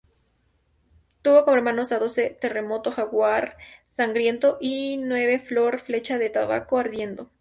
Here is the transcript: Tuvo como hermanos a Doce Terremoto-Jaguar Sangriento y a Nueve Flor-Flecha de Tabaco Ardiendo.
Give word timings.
Tuvo 1.21 1.45
como 1.45 1.57
hermanos 1.57 1.91
a 1.91 1.99
Doce 1.99 2.31
Terremoto-Jaguar 2.41 3.55
Sangriento 3.87 4.57
y 4.59 4.95
a 4.95 5.05
Nueve 5.05 5.37
Flor-Flecha 5.37 6.17
de 6.17 6.31
Tabaco 6.31 6.79
Ardiendo. 6.79 7.29